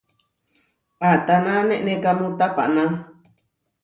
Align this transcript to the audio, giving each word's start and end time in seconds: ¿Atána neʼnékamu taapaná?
¿Atána 1.11 1.53
neʼnékamu 1.67 2.25
taapaná? 2.37 2.83